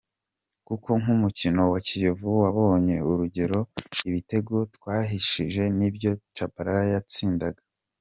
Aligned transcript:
Kuko 0.67 0.89
nk’umukino 1.01 1.61
wa 1.71 1.79
Kiyovu 1.87 2.29
wabonye, 2.43 2.95
urugero 3.09 3.59
ibitego 4.09 4.55
twahushije 4.75 5.63
ni 5.77 5.89
byo 5.95 6.11
Tchabalala 6.33 6.85
yatsindaga. 6.95 7.61